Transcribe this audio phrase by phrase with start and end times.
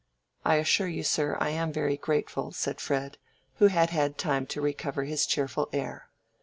[0.43, 3.19] "I assure you, sir, I am very grateful," said Fred,
[3.59, 6.09] who had had time to recover his cheerful air.